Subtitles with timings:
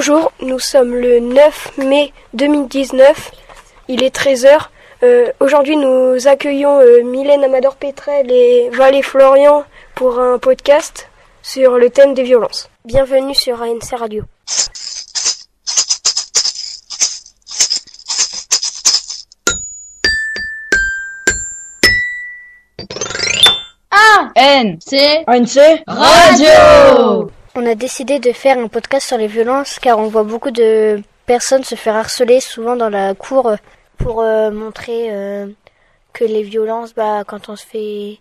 [0.00, 3.32] Bonjour, nous sommes le 9 mai 2019.
[3.88, 4.68] Il est 13h.
[5.02, 9.64] Euh, Aujourd'hui, nous accueillons euh, Mylène Amador Petrel et Valé Florian
[9.96, 11.10] pour un podcast
[11.42, 12.70] sur le thème des violences.
[12.84, 14.22] Bienvenue sur ANC Radio.
[24.36, 30.06] ANC ANC Radio On a décidé de faire un podcast sur les violences car on
[30.06, 33.50] voit beaucoup de personnes se faire harceler souvent dans la cour
[33.96, 35.48] pour euh, montrer euh,
[36.12, 38.20] que les violences, bah, quand on se fait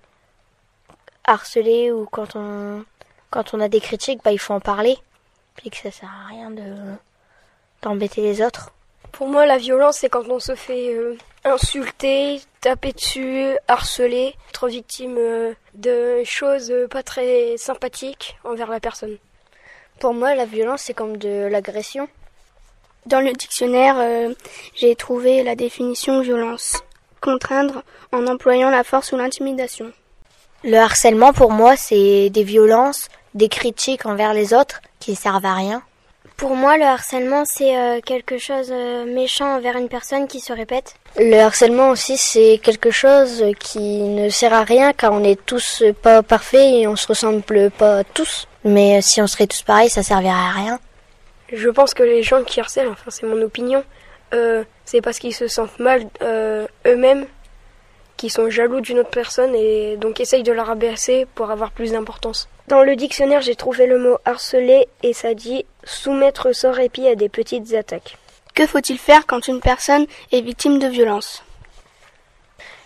[1.23, 2.83] harceler ou quand on,
[3.29, 4.97] quand on a des critiques, bah, il faut en parler.
[5.55, 6.73] Puis que ça sert à rien de
[7.83, 8.71] d'embêter les autres.
[9.11, 14.67] Pour moi, la violence, c'est quand on se fait euh, insulter, taper dessus, harceler, être
[14.67, 19.17] victime euh, de choses euh, pas très sympathiques envers la personne.
[19.99, 22.07] Pour moi, la violence, c'est comme de l'agression.
[23.07, 24.33] Dans le dictionnaire, euh,
[24.75, 26.83] j'ai trouvé la définition violence.
[27.19, 29.91] Contraindre en employant la force ou l'intimidation.
[30.63, 35.53] Le harcèlement, pour moi, c'est des violences, des critiques envers les autres qui servent à
[35.53, 35.81] rien.
[36.37, 40.53] Pour moi, le harcèlement, c'est euh, quelque chose euh, méchant envers une personne qui se
[40.53, 40.93] répète.
[41.17, 45.83] Le harcèlement aussi, c'est quelque chose qui ne sert à rien car on est tous
[46.03, 48.47] pas parfaits et on se ressemble pas tous.
[48.63, 50.79] Mais si on serait tous pareils, ça servirait à rien.
[51.51, 53.83] Je pense que les gens qui harcèlent, enfin c'est mon opinion,
[54.33, 57.25] euh, c'est parce qu'ils se sentent mal euh, eux-mêmes,
[58.17, 61.93] qu'ils sont jaloux d'une autre personne et donc essayent de la rabaisser pour avoir plus
[61.93, 62.49] d'importance.
[62.67, 67.15] Dans le dictionnaire, j'ai trouvé le mot harceler et ça dit soumettre sans répit à
[67.15, 68.17] des petites attaques.
[68.53, 71.43] Que faut-il faire quand une personne est victime de violence?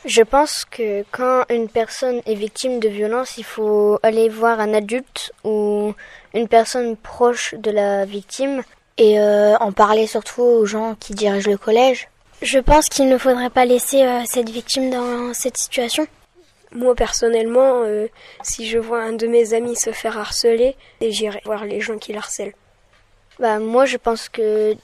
[0.05, 4.73] Je pense que quand une personne est victime de violence, il faut aller voir un
[4.75, 5.95] adulte ou
[6.35, 8.61] une personne proche de la victime
[8.97, 12.07] et euh, en parler surtout aux gens qui dirigent le collège.
[12.43, 16.05] Je pense qu'il ne faudrait pas laisser euh, cette victime dans cette situation.
[16.73, 18.07] Moi personnellement, euh,
[18.43, 22.13] si je vois un de mes amis se faire harceler, j'irai voir les gens qui
[22.13, 22.53] l'harcèlent.
[23.39, 24.75] Bah moi je pense que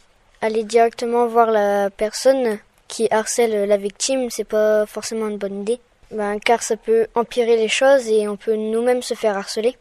[0.42, 5.80] aller directement voir la personne qui harcèle la victime, c'est pas forcément une bonne idée.
[6.12, 9.76] Ben, car ça peut empirer les choses et on peut nous-mêmes se faire harceler.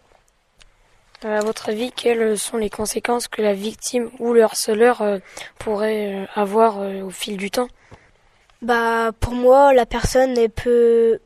[1.23, 5.19] À votre avis, quelles sont les conséquences que la victime ou le harceleur euh,
[5.59, 7.69] pourrait euh, avoir euh, au fil du temps?
[8.61, 11.21] Bah, pour moi, la personne elle peut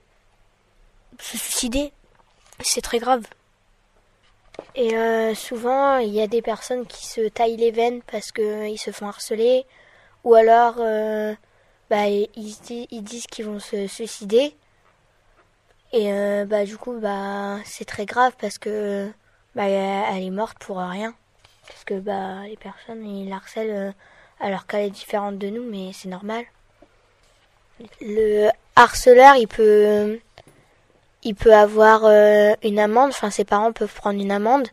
[1.21, 1.93] se suicider.
[2.61, 3.25] C'est très grave.
[4.75, 8.79] Et euh, souvent, il y a des personnes qui se taillent les veines parce qu'ils
[8.79, 9.67] se font harceler,
[10.25, 11.35] ou alors, euh,
[11.89, 12.25] bah, ils,
[13.03, 14.55] disent qu'ils vont se suicider.
[15.93, 19.11] Et euh, bah, du coup, bah, c'est très grave parce que
[19.55, 21.15] bah, elle est morte pour rien.
[21.67, 23.95] Parce que bah, les personnes, ils harcèlent
[24.39, 26.45] alors qu'elle est différente de nous, mais c'est normal.
[28.01, 30.21] Le harceleur, il peut
[31.23, 34.69] il peut avoir euh, une amende, enfin ses parents peuvent prendre une amende,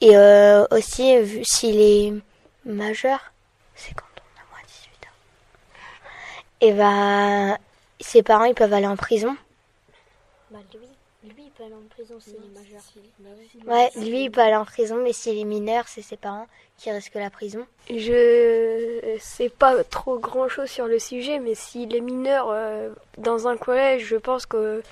[0.00, 2.12] et euh, aussi vu s'il est
[2.64, 3.32] majeur,
[3.74, 5.16] c'est quand on a moins 18 ans,
[6.60, 7.58] et bah
[8.00, 9.36] ses parents ils peuvent aller en prison.
[10.50, 12.80] Bah lui, lui il peut aller en prison s'il est majeur.
[13.66, 16.46] Ouais, lui il peut aller en prison, mais s'il est mineur, c'est ses parents
[16.78, 17.66] qui risquent la prison.
[17.90, 23.48] Je sais pas trop grand chose sur le sujet, mais s'il est mineur euh, dans
[23.48, 24.82] un collège, je pense que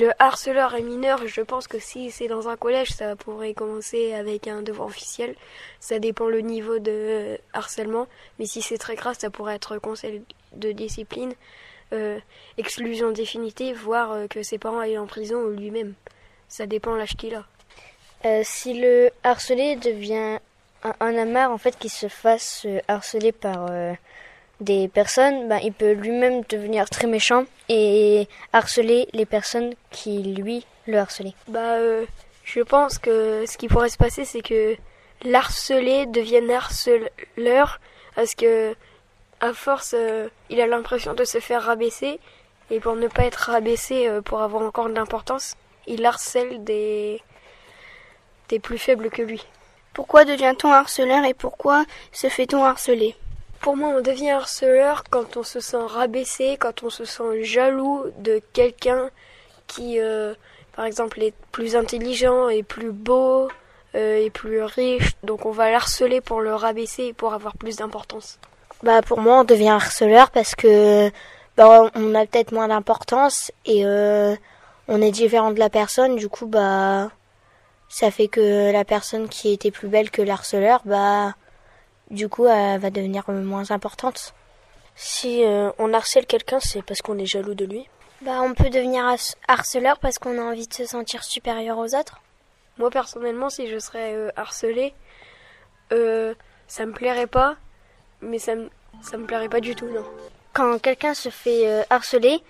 [0.00, 4.14] le harceleur est mineur, je pense que si c'est dans un collège, ça pourrait commencer
[4.14, 5.34] avec un devoir officiel.
[5.78, 10.22] Ça dépend le niveau de harcèlement, mais si c'est très grave, ça pourrait être conseil
[10.54, 11.34] de discipline,
[11.92, 12.18] euh,
[12.56, 15.94] exclusion définitive, voire euh, que ses parents aillent en prison ou lui-même.
[16.48, 17.44] Ça dépend l'âge qu'il a.
[18.24, 20.38] Euh, si le harcelé devient
[20.82, 23.68] un, un en fait, qu'il se fasse harceler par
[24.60, 30.66] des personnes, ben, il peut lui-même devenir très méchant et harceler les personnes qui lui
[30.86, 31.34] le harcelaient.
[31.48, 32.04] Bah, euh,
[32.44, 34.76] je pense que ce qui pourrait se passer, c'est que
[35.24, 37.80] l'harcelé devienne harceleur
[38.14, 38.74] parce que
[39.40, 42.20] à force, euh, il a l'impression de se faire rabaisser
[42.70, 45.56] et pour ne pas être rabaissé, euh, pour avoir encore de l'importance,
[45.86, 47.22] il harcèle des
[48.50, 49.42] des plus faibles que lui.
[49.94, 53.16] Pourquoi devient-on harceleur et pourquoi se fait-on harceler?
[53.60, 58.04] Pour moi, on devient harceleur quand on se sent rabaissé, quand on se sent jaloux
[58.18, 59.10] de quelqu'un
[59.66, 60.34] qui, euh,
[60.74, 63.48] par exemple, est plus intelligent et plus beau
[63.94, 65.12] euh, et plus riche.
[65.22, 68.38] Donc on va l'harceler pour le rabaisser et pour avoir plus d'importance.
[68.82, 71.10] Bah pour moi, on devient harceleur parce que
[71.56, 74.34] bah, on a peut-être moins d'importance et euh,
[74.88, 76.16] on est différent de la personne.
[76.16, 77.10] Du coup, bah
[77.90, 81.34] ça fait que la personne qui était plus belle que l'harceleur, bah
[82.10, 84.34] du coup, elle va devenir moins importante.
[84.96, 87.88] Si euh, on harcèle quelqu'un, c'est parce qu'on est jaloux de lui.
[88.22, 89.04] Bah, on peut devenir
[89.48, 92.20] harceleur parce qu'on a envie de se sentir supérieur aux autres.
[92.78, 94.92] Moi, personnellement, si je serais euh, harcelé,
[95.92, 96.34] euh,
[96.66, 97.56] ça me plairait pas,
[98.20, 98.68] mais ça me,
[99.02, 100.04] ça me plairait pas du tout, non.
[100.52, 102.42] Quand quelqu'un se fait euh, harceler,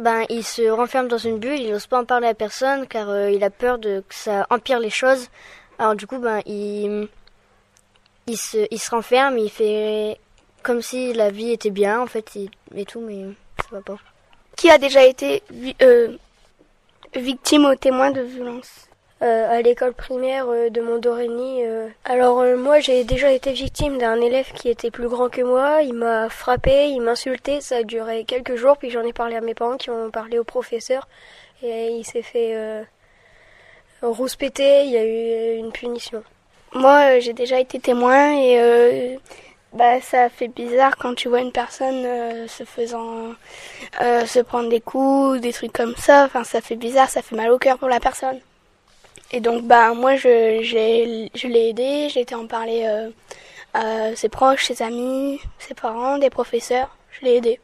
[0.00, 3.08] ben, il se renferme dans une bulle, il n'ose pas en parler à personne car
[3.10, 5.28] euh, il a peur de que ça empire les choses.
[5.78, 7.08] Alors du coup, ben, il,
[8.26, 10.18] il, se, il se renferme, il fait
[10.62, 13.24] comme si la vie était bien en fait, il, et tout, mais
[13.58, 13.98] ça va pas.
[14.56, 15.42] Qui a déjà été
[15.82, 16.16] euh,
[17.14, 18.88] victime ou témoin de violence?
[19.22, 21.64] Euh, à l'école primaire euh, de Mondorény.
[21.64, 21.88] Euh.
[22.04, 25.94] Alors moi j'ai déjà été victime d'un élève qui était plus grand que moi, il
[25.94, 29.54] m'a frappé, il m'insultait, ça a duré quelques jours, puis j'en ai parlé à mes
[29.54, 31.08] parents qui ont parlé au professeur
[31.62, 32.84] et il s'est fait
[34.02, 36.22] rouspéter, il y a eu une punition.
[36.74, 39.18] Moi j'ai déjà été témoin et
[39.74, 43.34] bah ça fait bizarre quand tu vois une personne euh, se faisant
[44.00, 46.24] euh, se prendre des coups, des trucs comme ça.
[46.24, 48.38] Enfin, ça fait bizarre, ça fait mal au cœur pour la personne.
[49.32, 52.08] Et donc, bah moi, je, je l'ai aidé.
[52.08, 53.10] J'ai été en parler euh,
[53.74, 56.96] à ses proches, ses amis, ses parents, des professeurs.
[57.10, 57.60] Je l'ai aidé.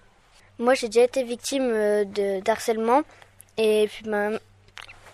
[0.59, 3.03] Moi, j'ai déjà été victime de d'harcèlement.
[3.56, 4.05] Et puis,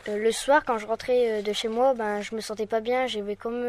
[0.06, 3.06] ben, le soir, quand je rentrais de chez moi, ben, je me sentais pas bien.
[3.06, 3.64] J'avais comme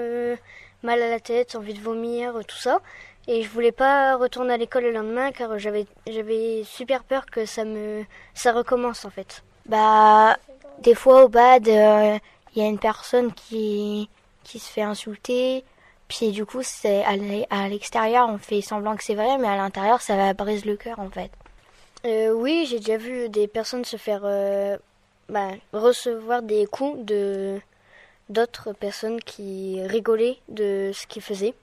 [0.84, 2.82] mal à la tête, envie de vomir, tout ça.
[3.28, 7.46] Et je voulais pas retourner à l'école le lendemain car j'avais j'avais super peur que
[7.46, 9.44] ça me ça recommence en fait.
[9.66, 10.38] Bah
[10.80, 12.18] des fois au bad, il euh,
[12.56, 14.10] y a une personne qui
[14.46, 15.66] qui se fait insulter.
[16.08, 20.02] Puis du coup, c'est à l'extérieur, on fait semblant que c'est vrai, mais à l'intérieur,
[20.02, 21.32] ça brise le cœur en fait.
[22.06, 24.78] Euh, oui, j'ai déjà vu des personnes se faire euh,
[25.30, 27.60] bah, recevoir des coups de
[28.30, 31.54] d'autres personnes qui rigolaient de ce qu'ils faisaient.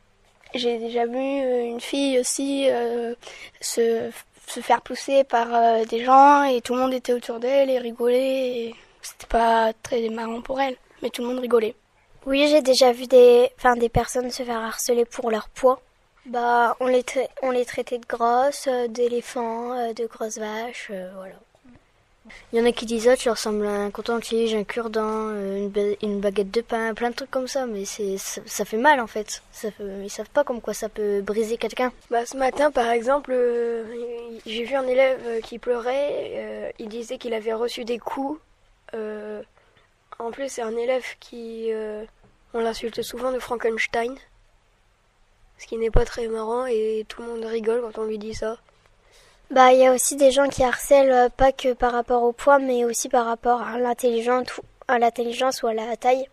[0.54, 3.14] J'ai déjà vu euh, une fille aussi euh,
[3.60, 4.10] se,
[4.46, 7.78] se, faire pousser par euh, des gens et tout le monde était autour d'elle et
[7.78, 8.72] rigolait.
[9.02, 11.74] C'était pas très marrant pour elle, mais tout le monde rigolait.
[12.24, 15.80] Oui, j'ai déjà vu des, enfin, des personnes se faire harceler pour leur poids.
[16.26, 17.04] Bah, on les,
[17.42, 21.34] on les traitait de grosses, d'éléphants, de grosses vaches, voilà.
[22.52, 25.68] Il y en a qui disent, ah, tu ressembles à un coton-tige, un cure-dent, euh,
[26.02, 29.06] une, baguette de pain, plein de trucs comme ça, mais c'est ça, fait mal en
[29.06, 29.42] fait.
[29.52, 29.68] Ça
[30.02, 31.92] ils savent pas comme quoi ça peut briser quelqu'un.
[32.10, 33.84] Bah, ce matin, par exemple, euh,
[34.46, 36.72] j'ai vu un élève euh, qui pleurait.
[36.78, 38.40] il disait qu'il avait reçu des coups.
[38.94, 41.70] en plus, c'est un élève qui.
[42.54, 44.16] on l'insulte souvent de Frankenstein.
[45.58, 48.34] Ce qui n'est pas très marrant et tout le monde rigole quand on lui dit
[48.34, 48.58] ça.
[49.50, 52.32] Bah, il y a aussi des gens qui harcèlent euh, pas que par rapport au
[52.32, 54.48] poids, mais aussi par rapport à l'intelligence,
[54.88, 56.28] à l'intelligence ou à la taille.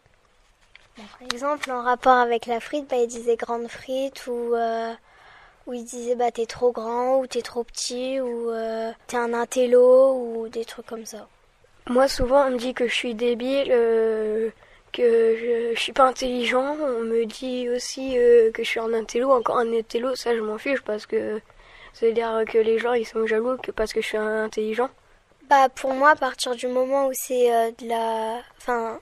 [0.95, 4.93] par exemple, en rapport avec la frite, bah, ils disaient grande frite ou euh,
[5.67, 9.33] ou ils disaient bah t'es trop grand ou t'es trop petit ou euh, t'es un
[9.33, 11.27] intello ou des trucs comme ça.
[11.87, 16.77] Moi, souvent, on me dit que je suis débile, que je, je, suis pas intelligent.
[16.79, 18.13] On me dit aussi
[18.53, 20.15] que je suis un intello, encore un intello.
[20.15, 21.41] Ça, je m'en fiche parce que
[21.93, 24.89] c'est-à-dire que les gens ils sont jaloux que parce que je suis intelligent
[25.49, 28.99] Bah pour moi à partir du moment où c'est euh, de la enfin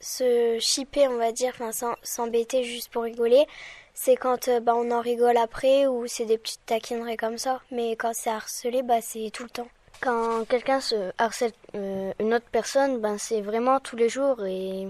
[0.00, 3.46] se chipper on va dire enfin s'embêter juste pour rigoler,
[3.94, 7.60] c'est quand euh, bah on en rigole après ou c'est des petites taquineries comme ça,
[7.70, 9.68] mais quand c'est harcelé bah c'est tout le temps.
[10.00, 14.88] Quand quelqu'un se harcèle euh, une autre personne, ben c'est vraiment tous les jours et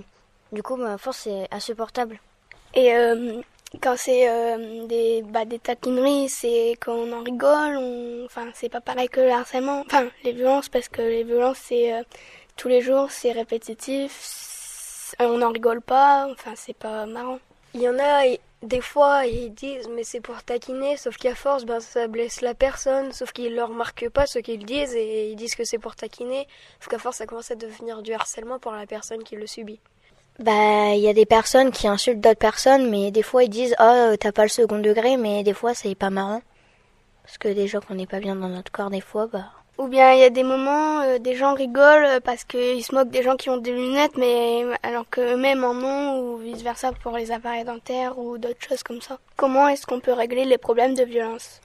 [0.52, 2.20] du coup ma force c'est insupportable.
[2.74, 2.94] Et
[3.78, 8.24] quand c'est euh, des, bah, des taquineries, c'est qu'on en rigole, on...
[8.24, 11.94] enfin c'est pas pareil que le harcèlement, enfin les violences parce que les violences c'est
[11.94, 12.02] euh,
[12.56, 17.38] tous les jours, c'est répétitif, on n'en rigole pas, enfin c'est pas marrant.
[17.74, 18.24] Il y en a,
[18.62, 22.54] des fois ils disent mais c'est pour taquiner, sauf qu'à force ben, ça blesse la
[22.54, 25.94] personne, sauf qu'ils ne remarquent pas ce qu'ils disent et ils disent que c'est pour
[25.94, 26.48] taquiner,
[26.80, 29.80] sauf qu'à force ça commence à devenir du harcèlement pour la personne qui le subit.
[30.40, 33.74] Bah, il y a des personnes qui insultent d'autres personnes, mais des fois ils disent
[33.78, 36.40] oh t'as pas le second degré, mais des fois c'est pas marrant
[37.24, 39.44] parce que déjà qu'on n'est pas bien dans notre corps des fois, bah.
[39.76, 43.10] Ou bien il y a des moments, euh, des gens rigolent parce qu'ils se moquent
[43.10, 46.90] des gens qui ont des lunettes, mais alors que eux-mêmes en ont, ou vice versa
[47.02, 49.18] pour les appareils dentaires ou d'autres choses comme ça.
[49.36, 51.60] Comment est-ce qu'on peut régler les problèmes de violence?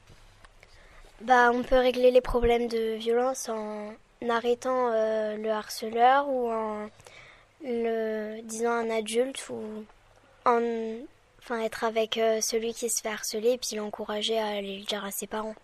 [1.22, 3.94] Bah, on peut régler les problèmes de violence en
[4.29, 6.89] arrêtant euh, le harceleur ou en
[7.65, 9.60] le disant un adulte ou
[10.45, 10.62] en,
[11.41, 14.86] enfin être avec euh, celui qui se fait harceler et puis l'encourager à aller le
[14.86, 15.55] dire à ses parents.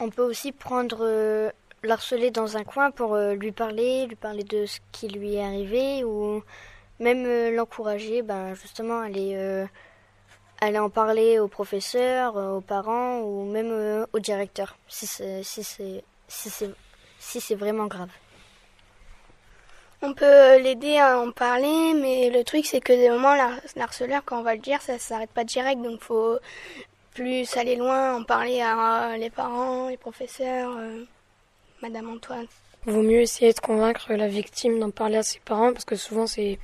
[0.00, 1.50] On peut aussi prendre euh,
[1.82, 5.42] l'harceler dans un coin pour euh, lui parler, lui parler de ce qui lui est
[5.42, 6.42] arrivé ou
[7.00, 9.36] même l'encourager, ben justement aller
[10.60, 16.02] aller en parler aux professeurs, aux parents ou même au directeur si c'est si c'est
[17.20, 18.10] si c'est vraiment grave.
[20.00, 23.34] On peut l'aider à en parler, mais le truc c'est que des moments
[23.74, 26.38] l'harceleur quand on va le dire, ça s'arrête pas direct, donc faut
[27.14, 31.04] plus aller loin, en parler à les parents, les professeurs, euh,
[31.82, 32.46] Madame Antoine.
[32.86, 36.28] Vaut mieux essayer de convaincre la victime d'en parler à ses parents parce que souvent
[36.28, 36.60] c'est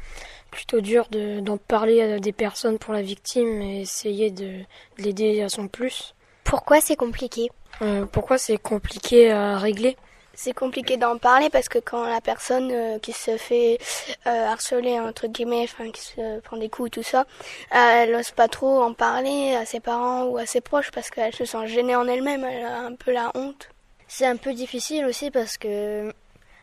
[0.52, 4.60] plutôt dur d'en parler à des personnes pour la victime et essayer de,
[4.98, 6.14] l'aider à son plus.
[6.44, 7.48] Pourquoi c'est compliqué?
[7.82, 9.96] Euh, Pourquoi c'est compliqué à régler?
[10.34, 13.78] C'est compliqué d'en parler parce que quand la personne euh, qui se fait
[14.26, 17.26] euh, harceler entre guillemets, enfin qui se prend des coups tout ça,
[17.70, 21.34] elle n'ose pas trop en parler à ses parents ou à ses proches parce qu'elle
[21.34, 23.68] se sent gênée en elle-même, elle a un peu la honte.
[24.08, 26.12] C'est un peu difficile aussi parce que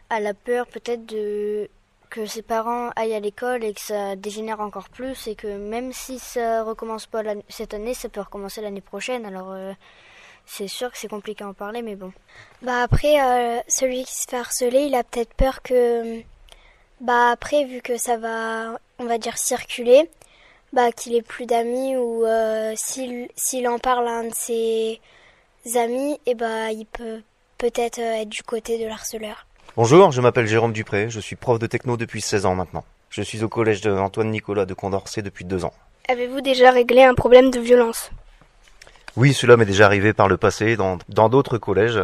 [0.10, 1.70] elle a peur peut-être de
[2.10, 5.94] que ses parents aillent à l'école et que ça dégénère encore plus et que même
[5.94, 9.26] si ça recommence pas cette année, ça peut recommencer l'année prochaine.
[9.26, 9.72] Alors euh,
[10.46, 12.12] c'est sûr que c'est compliqué à en parler, mais bon.
[12.62, 16.22] Bah après, euh, celui qui se fait harceler, il a peut-être peur que,
[17.00, 20.10] bah après, vu que ça va, on va dire circuler,
[20.74, 25.00] bah qu'il ait plus d'amis ou euh, s'il en parle à un de ses
[25.76, 27.22] amis, et eh bah il peut
[27.58, 29.46] peut-être euh, être du côté de l'harceleur.
[29.78, 32.84] Bonjour, je m'appelle Jérôme Dupré, je suis prof de techno depuis 16 ans maintenant.
[33.10, 35.74] Je suis au collège de Antoine Nicolas de Condorcet depuis deux ans.
[36.08, 38.10] Avez-vous déjà réglé un problème de violence?
[39.16, 42.00] Oui, cela m'est déjà arrivé par le passé dans d'autres collèges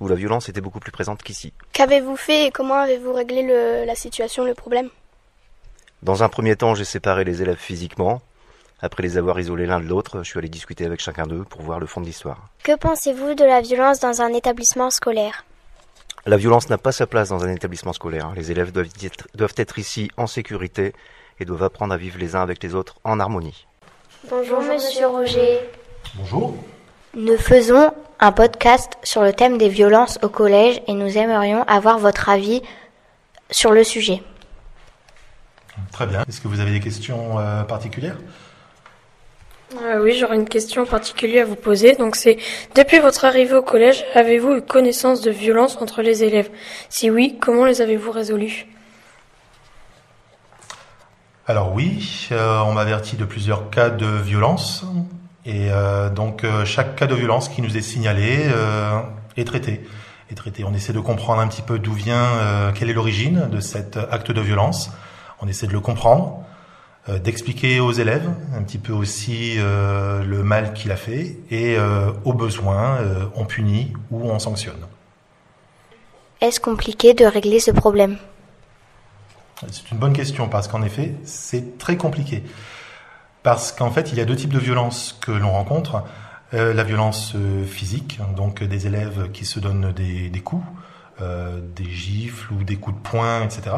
[0.00, 1.52] où la violence était beaucoup plus présente qu'ici.
[1.72, 4.90] Qu'avez-vous fait et comment avez-vous réglé la situation, le problème?
[6.02, 8.22] Dans un premier temps, j'ai séparé les élèves physiquement.
[8.80, 11.62] Après les avoir isolés l'un de l'autre, je suis allé discuter avec chacun d'eux pour
[11.62, 12.48] voir le fond de l'histoire.
[12.62, 15.44] Que pensez-vous de la violence dans un établissement scolaire?
[16.26, 18.32] La violence n'a pas sa place dans un établissement scolaire.
[18.36, 20.92] Les élèves doivent être, doivent être ici en sécurité
[21.40, 23.66] et doivent apprendre à vivre les uns avec les autres en harmonie.
[24.30, 25.58] Bonjour, Monsieur Roger.
[26.14, 26.54] Bonjour.
[27.14, 31.98] Nous faisons un podcast sur le thème des violences au collège et nous aimerions avoir
[31.98, 32.62] votre avis
[33.50, 34.22] sur le sujet.
[35.92, 36.24] Très bien.
[36.28, 38.16] Est-ce que vous avez des questions euh, particulières?
[39.82, 41.94] Euh, Oui, j'aurais une question particulière à vous poser.
[41.94, 42.38] Donc c'est,
[42.74, 46.50] depuis votre arrivée au collège, avez-vous eu connaissance de violences entre les élèves?
[46.88, 48.66] Si oui, comment les avez-vous résolues?
[51.46, 54.84] Alors oui, euh, on m'a averti de plusieurs cas de violence
[55.48, 59.00] et euh, donc euh, chaque cas de violence qui nous est signalé euh,
[59.38, 59.80] est traité.
[60.30, 60.62] Est traité.
[60.64, 64.30] On essaie de comprendre un petit peu d'où vient, quelle est l'origine de cet acte
[64.30, 64.90] de violence.
[65.40, 66.44] On essaie de le comprendre,
[67.08, 71.78] d'expliquer aux élèves un petit peu aussi le mal qu'il a fait et
[72.26, 72.98] au besoin
[73.36, 74.84] on punit ou on sanctionne.
[76.42, 78.18] Est-ce compliqué de régler ce problème?
[79.70, 82.42] C'est une bonne question parce qu'en effet c'est très compliqué.
[83.48, 86.04] Parce qu'en fait, il y a deux types de violences que l'on rencontre.
[86.52, 90.66] Euh, la violence euh, physique, donc des élèves qui se donnent des, coups,
[91.22, 93.74] euh, des gifles ou des coups de poing, etc.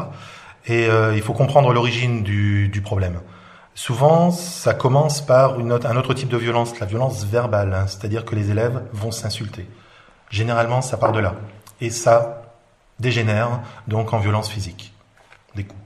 [0.65, 3.21] Et il faut comprendre l'origine du, problème.
[3.73, 8.35] Souvent, ça commence par un autre type de violence, la violence verbale, hein, c'est-à-dire que
[8.35, 9.65] les élèves vont s'insulter.
[10.29, 11.35] Généralement, ça part de là.
[11.79, 12.41] Et ça
[12.99, 14.93] dégénère donc en violence physique,
[15.55, 15.81] des coups.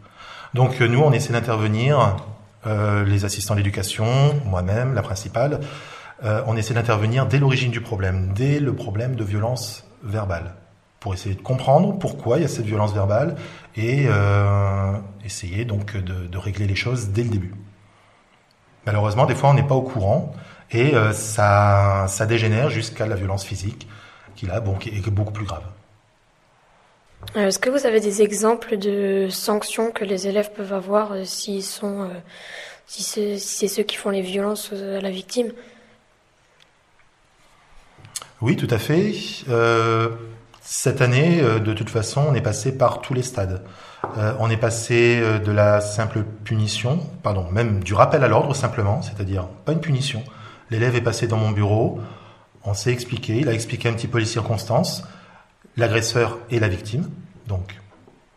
[0.56, 2.16] Donc nous, on essaie d'intervenir
[2.66, 4.06] les assistants d'éducation,
[4.46, 5.60] moi-même, la principale,
[6.24, 10.56] euh, on essaie d'intervenir dès l'origine du problème, dès le problème de violence verbale,
[11.00, 13.36] pour essayer de comprendre pourquoi il y a cette violence verbale
[13.76, 14.94] et euh,
[15.26, 17.54] essayer donc de, régler les choses dès le début.
[18.86, 20.34] Malheureusement, des fois, on n'est pas au courant
[20.72, 23.88] et ça, ça dégénère jusqu'à la violence physique,
[24.36, 25.64] qui là, bon, qui est beaucoup plus grave.
[27.34, 32.10] Est-ce que vous avez des exemples de sanctions que les élèves peuvent avoir s'ils sont
[32.88, 33.04] si
[33.40, 35.52] c'est ceux qui font les violences à la victime?
[38.42, 39.14] Oui, tout à fait.
[39.50, 40.10] Euh,
[40.62, 43.64] cette année, euh, de toute façon, on est passé par tous les stades.
[44.18, 49.02] Euh, on est passé de la simple punition, pardon, même du rappel à l'ordre simplement,
[49.02, 50.24] c'est-à-dire pas une punition.
[50.70, 52.00] L'élève est passé dans mon bureau,
[52.64, 55.04] on s'est expliqué, il a expliqué un petit peu les circonstances,
[55.78, 57.10] l'agresseur et la victime.
[57.48, 57.80] Donc,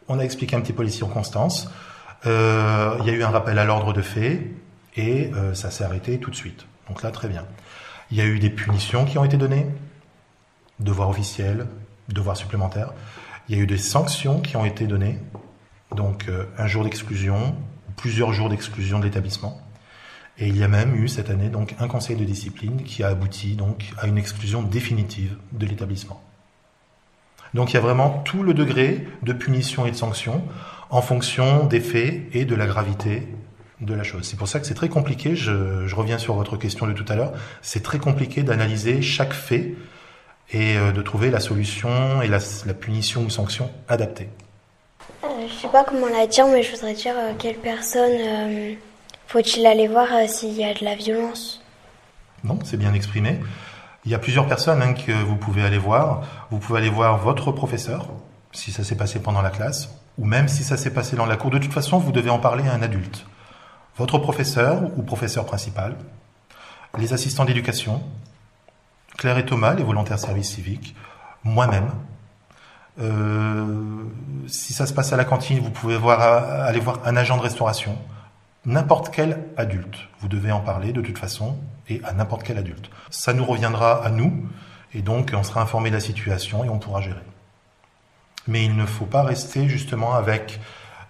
[0.09, 1.71] on a expliqué un petit peu les circonstances.
[2.26, 4.50] Euh, il y a eu un rappel à l'ordre de fait
[4.97, 6.66] et euh, ça s'est arrêté tout de suite.
[6.88, 7.45] Donc là, très bien.
[8.11, 9.66] Il y a eu des punitions qui ont été données,
[10.80, 11.66] devoirs officiels,
[12.09, 12.92] devoirs supplémentaires.
[13.49, 15.18] Il y a eu des sanctions qui ont été données,
[15.95, 17.54] donc euh, un jour d'exclusion,
[17.97, 19.61] plusieurs jours d'exclusion de l'établissement.
[20.38, 23.09] Et il y a même eu cette année donc un conseil de discipline qui a
[23.09, 26.23] abouti donc à une exclusion définitive de l'établissement.
[27.55, 30.43] Donc il y a vraiment tout le degré de punition et de sanction
[30.90, 33.28] en fonction des faits et de la gravité
[33.81, 34.25] de la chose.
[34.25, 37.05] C'est pour ça que c'est très compliqué, je, je, reviens sur votre question de tout
[37.09, 39.75] à l'heure, c'est très compliqué d'analyser chaque fait
[40.50, 44.28] et euh, de trouver la solution et la, la punition ou sanction adaptée.
[45.25, 48.75] Euh, je sais pas comment la dire, mais je voudrais dire euh, quelle personne euh,
[49.26, 51.62] faut-il aller voir euh, s'il y a de la violence?
[52.45, 53.40] Non, c'est bien exprimé.
[54.05, 56.23] Il y a plusieurs personnes hein, que vous pouvez aller voir.
[56.50, 58.09] Vous pouvez aller voir votre professeur,
[58.52, 61.37] si ça s'est passé pendant la classe, ou même si ça s'est passé dans la
[61.37, 61.50] cour.
[61.50, 63.26] De toute façon, vous devez en parler à un adulte.
[63.97, 65.97] Votre professeur ou professeur principal,
[66.97, 68.02] les assistants d'éducation,
[69.17, 70.95] Claire et Thomas, les volontaires service civique,
[71.43, 71.90] moi-même.
[73.00, 74.05] Euh,
[74.47, 77.99] si ça se passe à la cantine, vous pouvez aller voir un agent de restauration,
[78.68, 79.96] n'importe quel adulte.
[80.20, 81.56] Vous devez en parler de toute façon
[81.88, 82.90] et à n'importe quel adulte.
[83.10, 84.46] Ça nous reviendra à nous
[84.94, 87.16] et donc on sera informé de la situation et on pourra gérer.
[88.46, 90.60] Mais il ne faut pas rester justement avec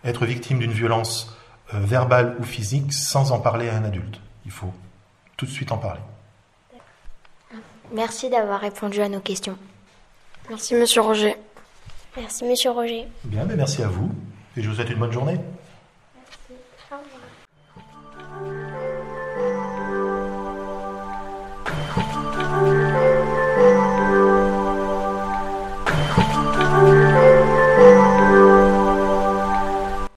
[0.04, 1.36] être victime d'une violence
[1.74, 4.20] euh, verbale ou physique sans en parler à un adulte.
[4.46, 4.72] Il faut
[5.36, 6.00] tout de suite en parler.
[7.92, 9.56] Merci d'avoir répondu à nos questions.
[10.48, 11.36] Merci Monsieur Roger.
[12.16, 13.06] Merci Monsieur Roger.
[13.24, 14.10] Bien, mais merci à vous
[14.56, 15.38] et je vous souhaite une bonne journée.